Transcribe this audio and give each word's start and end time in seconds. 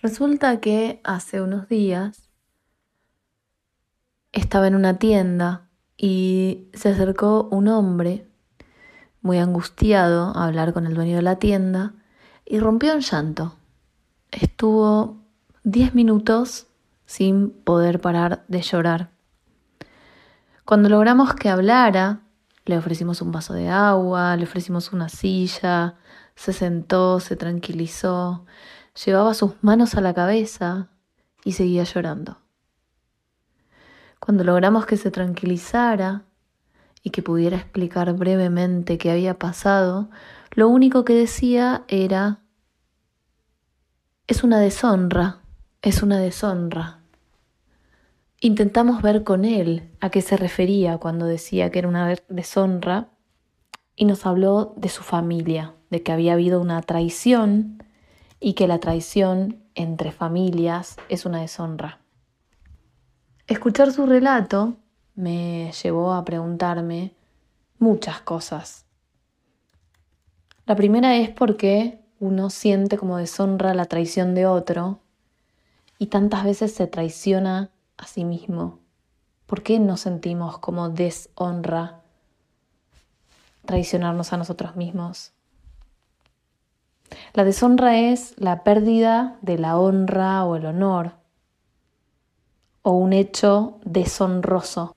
Resulta 0.00 0.60
que 0.60 1.00
hace 1.02 1.42
unos 1.42 1.68
días 1.68 2.30
estaba 4.30 4.68
en 4.68 4.76
una 4.76 4.98
tienda 4.98 5.68
y 5.96 6.68
se 6.72 6.90
acercó 6.90 7.48
un 7.50 7.66
hombre 7.66 8.28
muy 9.22 9.38
angustiado 9.38 10.36
a 10.36 10.46
hablar 10.46 10.72
con 10.72 10.86
el 10.86 10.94
dueño 10.94 11.16
de 11.16 11.22
la 11.22 11.40
tienda 11.40 11.94
y 12.46 12.60
rompió 12.60 12.92
en 12.92 13.00
llanto. 13.00 13.56
Estuvo 14.30 15.16
10 15.64 15.96
minutos 15.96 16.68
sin 17.04 17.50
poder 17.50 18.00
parar 18.00 18.44
de 18.46 18.62
llorar. 18.62 19.10
Cuando 20.64 20.88
logramos 20.88 21.34
que 21.34 21.48
hablara, 21.48 22.20
le 22.66 22.78
ofrecimos 22.78 23.20
un 23.20 23.32
vaso 23.32 23.52
de 23.52 23.68
agua, 23.68 24.36
le 24.36 24.44
ofrecimos 24.44 24.92
una 24.92 25.08
silla, 25.08 25.96
se 26.36 26.52
sentó, 26.52 27.18
se 27.18 27.34
tranquilizó, 27.34 28.44
llevaba 29.04 29.34
sus 29.34 29.52
manos 29.62 29.94
a 29.94 30.00
la 30.00 30.14
cabeza 30.14 30.88
y 31.44 31.52
seguía 31.52 31.84
llorando. 31.84 32.38
Cuando 34.18 34.44
logramos 34.44 34.86
que 34.86 34.96
se 34.96 35.10
tranquilizara 35.10 36.24
y 37.02 37.10
que 37.10 37.22
pudiera 37.22 37.56
explicar 37.56 38.12
brevemente 38.14 38.98
qué 38.98 39.10
había 39.10 39.38
pasado, 39.38 40.10
lo 40.52 40.68
único 40.68 41.04
que 41.04 41.14
decía 41.14 41.84
era, 41.88 42.40
es 44.26 44.42
una 44.42 44.58
deshonra, 44.58 45.40
es 45.82 46.02
una 46.02 46.18
deshonra. 46.18 47.00
Intentamos 48.40 49.02
ver 49.02 49.24
con 49.24 49.44
él 49.44 49.90
a 50.00 50.10
qué 50.10 50.20
se 50.20 50.36
refería 50.36 50.98
cuando 50.98 51.26
decía 51.26 51.70
que 51.70 51.78
era 51.78 51.88
una 51.88 52.14
deshonra 52.28 53.08
y 53.96 54.04
nos 54.04 54.26
habló 54.26 54.74
de 54.76 54.88
su 54.88 55.02
familia, 55.02 55.74
de 55.90 56.02
que 56.02 56.12
había 56.12 56.34
habido 56.34 56.60
una 56.60 56.82
traición 56.82 57.82
y 58.40 58.54
que 58.54 58.68
la 58.68 58.78
traición 58.78 59.62
entre 59.74 60.12
familias 60.12 60.96
es 61.08 61.26
una 61.26 61.40
deshonra. 61.40 61.98
Escuchar 63.46 63.92
su 63.92 64.06
relato 64.06 64.76
me 65.14 65.72
llevó 65.82 66.12
a 66.12 66.24
preguntarme 66.24 67.14
muchas 67.78 68.20
cosas. 68.20 68.84
La 70.66 70.76
primera 70.76 71.16
es 71.16 71.30
porque 71.30 72.00
uno 72.20 72.50
siente 72.50 72.98
como 72.98 73.16
deshonra 73.16 73.74
la 73.74 73.86
traición 73.86 74.34
de 74.34 74.46
otro 74.46 75.00
y 75.98 76.06
tantas 76.06 76.44
veces 76.44 76.74
se 76.74 76.86
traiciona 76.86 77.70
a 77.98 78.06
sí 78.06 78.24
mismo? 78.24 78.78
¿Por 79.46 79.62
qué 79.62 79.78
nos 79.78 80.00
sentimos 80.00 80.58
como 80.58 80.88
deshonra 80.88 82.00
traicionarnos 83.66 84.32
a 84.32 84.36
nosotros 84.36 84.76
mismos? 84.76 85.32
La 87.34 87.44
deshonra 87.44 87.98
es 87.98 88.34
la 88.38 88.64
pérdida 88.64 89.38
de 89.42 89.58
la 89.58 89.78
honra 89.78 90.44
o 90.44 90.56
el 90.56 90.66
honor 90.66 91.12
o 92.82 92.92
un 92.92 93.12
hecho 93.12 93.78
deshonroso. 93.84 94.96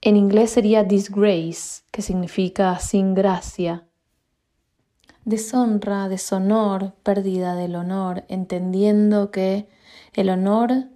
En 0.00 0.16
inglés 0.16 0.50
sería 0.50 0.84
disgrace, 0.84 1.82
que 1.90 2.02
significa 2.02 2.78
sin 2.78 3.14
gracia. 3.14 3.86
Deshonra, 5.24 6.08
deshonor, 6.08 6.94
pérdida 7.02 7.54
del 7.54 7.74
honor, 7.74 8.24
entendiendo 8.28 9.30
que 9.30 9.68
el 10.14 10.30
honor 10.30 10.88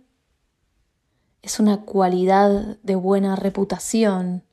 es 1.43 1.59
una 1.59 1.83
cualidad 1.83 2.79
de 2.83 2.95
buena 2.95 3.37
reputación, 3.37 4.45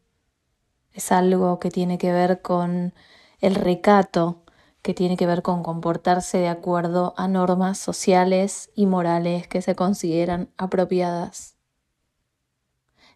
es 0.91 1.11
algo 1.11 1.59
que 1.59 1.69
tiene 1.69 1.97
que 1.97 2.11
ver 2.11 2.41
con 2.41 2.93
el 3.39 3.55
recato, 3.55 4.41
que 4.81 4.93
tiene 4.93 5.17
que 5.17 5.27
ver 5.27 5.41
con 5.41 5.63
comportarse 5.63 6.37
de 6.37 6.47
acuerdo 6.47 7.13
a 7.17 7.27
normas 7.27 7.77
sociales 7.77 8.71
y 8.75 8.85
morales 8.85 9.47
que 9.47 9.61
se 9.61 9.75
consideran 9.75 10.49
apropiadas. 10.57 11.55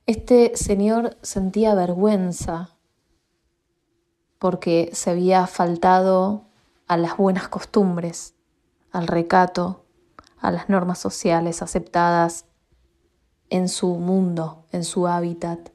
Este 0.06 0.56
señor 0.56 1.18
sentía 1.22 1.76
vergüenza 1.76 2.78
porque 4.38 4.90
se 4.92 5.12
había 5.12 5.48
faltado 5.48 6.50
a 6.88 6.98
las 6.98 7.16
buenas 7.16 7.48
costumbres, 7.48 8.36
al 8.92 9.08
recato, 9.08 9.86
a 10.40 10.52
las 10.52 10.68
normas 10.68 11.00
sociales 11.00 11.62
aceptadas 11.62 12.46
en 13.50 13.70
su 13.70 13.96
mundo, 13.96 14.66
en 14.72 14.84
su 14.84 15.08
hábitat. 15.08 15.70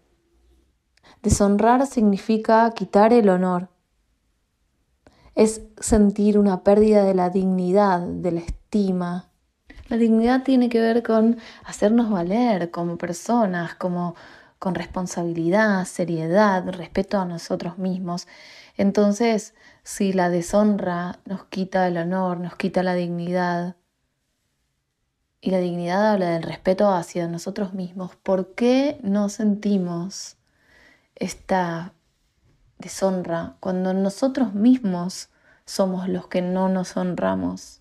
Deshonrar 1.22 1.86
significa 1.86 2.70
quitar 2.72 3.14
el 3.14 3.30
honor. 3.30 3.70
Es 5.38 5.62
sentir 5.78 6.36
una 6.36 6.64
pérdida 6.64 7.04
de 7.04 7.14
la 7.14 7.30
dignidad, 7.30 8.00
de 8.00 8.32
la 8.32 8.40
estima. 8.40 9.30
La 9.86 9.96
dignidad 9.96 10.42
tiene 10.42 10.68
que 10.68 10.80
ver 10.80 11.04
con 11.04 11.38
hacernos 11.62 12.10
valer 12.10 12.72
como 12.72 12.98
personas, 12.98 13.76
como 13.76 14.16
con 14.58 14.74
responsabilidad, 14.74 15.84
seriedad, 15.84 16.68
respeto 16.70 17.20
a 17.20 17.24
nosotros 17.24 17.78
mismos. 17.78 18.26
Entonces, 18.76 19.54
si 19.84 20.12
la 20.12 20.28
deshonra 20.28 21.20
nos 21.24 21.44
quita 21.44 21.86
el 21.86 21.98
honor, 21.98 22.40
nos 22.40 22.56
quita 22.56 22.82
la 22.82 22.94
dignidad, 22.96 23.76
y 25.40 25.52
la 25.52 25.60
dignidad 25.60 26.14
habla 26.14 26.30
del 26.30 26.42
respeto 26.42 26.90
hacia 26.90 27.28
nosotros 27.28 27.74
mismos, 27.74 28.16
¿por 28.16 28.56
qué 28.56 28.98
no 29.04 29.28
sentimos 29.28 30.36
esta 31.14 31.92
deshonra 32.78 33.56
cuando 33.60 33.94
nosotros 33.94 34.54
mismos 34.54 35.28
somos 35.64 36.08
los 36.08 36.28
que 36.28 36.42
no 36.42 36.68
nos 36.68 36.96
honramos? 36.96 37.80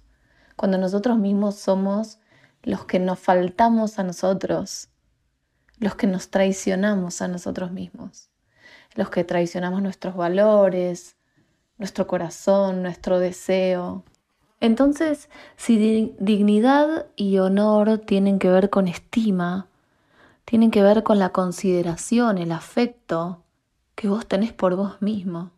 Cuando 0.56 0.78
nosotros 0.78 1.18
mismos 1.18 1.56
somos 1.56 2.20
los 2.64 2.86
que 2.86 3.00
nos 3.00 3.20
faltamos 3.20 4.00
a 4.00 4.04
nosotros, 4.04 4.90
los 5.80 5.96
que 5.96 6.08
nos 6.08 6.30
traicionamos 6.30 7.22
a 7.22 7.28
nosotros 7.28 7.72
mismos, 7.72 8.30
los 8.96 9.10
que 9.10 9.24
traicionamos 9.24 9.82
nuestros 9.82 10.16
valores, 10.16 11.16
nuestro 11.78 12.08
corazón, 12.08 12.82
nuestro 12.82 13.20
deseo, 13.20 14.04
entonces, 14.60 15.30
si 15.56 16.16
dignidad 16.20 17.06
y 17.16 17.38
honor 17.38 18.00
tienen 18.00 18.40
que 18.40 18.50
ver 18.50 18.70
con 18.70 18.88
estima, 18.88 19.68
tienen 20.46 20.72
que 20.72 20.82
ver 20.82 21.04
con 21.04 21.20
la 21.20 21.30
consideración, 21.30 22.38
el 22.40 22.52
afecto 22.52 23.44
que 23.98 24.08
vos 24.08 24.28
tenés 24.28 24.54
por 24.54 24.76
vos 24.76 25.02
mismo, 25.02 25.50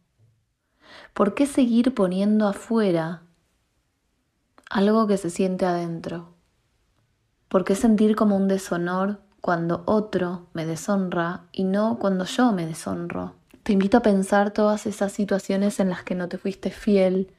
¿por 1.14 1.36
qué 1.36 1.46
seguir 1.46 1.94
poniendo 1.94 2.48
afuera 2.48 3.24
algo 4.70 5.08
que 5.08 5.18
se 5.18 5.30
siente 5.30 5.66
adentro? 5.66 6.36
¿Por 7.50 7.66
qué 7.66 7.76
sentir 7.76 8.16
como 8.16 8.38
un 8.38 8.48
deshonor 8.48 9.20
cuando 9.42 9.84
otro 9.86 10.48
me 10.54 10.66
deshonra 10.66 11.48
y 11.52 11.66
no 11.66 12.00
cuando 12.00 12.24
yo 12.24 12.54
me 12.54 12.66
deshonro? 12.66 13.36
Te 13.64 13.74
invito 13.74 13.98
a 13.98 14.04
pensar 14.04 14.52
todas 14.52 14.86
esas 14.86 15.12
situaciones 15.12 15.82
en 15.82 15.90
las 15.90 16.04
que 16.04 16.16
no 16.16 16.30
te 16.30 16.38
fuiste 16.38 16.70
fiel, 16.70 17.34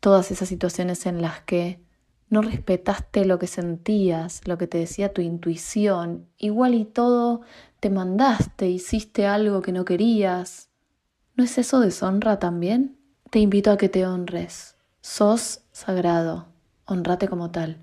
todas 0.00 0.30
esas 0.30 0.48
situaciones 0.48 1.04
en 1.04 1.20
las 1.20 1.42
que 1.42 1.84
no 2.30 2.42
respetaste 2.42 3.24
lo 3.24 3.38
que 3.38 3.48
sentías, 3.48 4.46
lo 4.46 4.56
que 4.56 4.66
te 4.66 4.78
decía 4.78 5.12
tu 5.12 5.20
intuición, 5.20 6.28
igual 6.38 6.74
y 6.74 6.84
todo 6.84 7.42
te 7.80 7.90
mandaste, 7.90 8.68
hiciste 8.68 9.26
algo 9.26 9.62
que 9.62 9.72
no 9.72 9.84
querías. 9.84 10.68
¿No 11.34 11.44
es 11.44 11.58
eso 11.58 11.80
deshonra 11.80 12.38
también? 12.38 12.96
Te 13.30 13.40
invito 13.40 13.70
a 13.70 13.76
que 13.76 13.88
te 13.88 14.06
honres. 14.06 14.76
Sos 15.00 15.62
sagrado, 15.72 16.46
honrate 16.84 17.28
como 17.28 17.50
tal. 17.50 17.78